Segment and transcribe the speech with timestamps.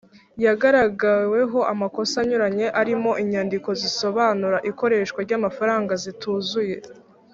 [0.45, 6.77] yagaragaweho amakosa anyuranye arimo inyandiko zisobanura ikoreshwa ry’amafaranga zituzuye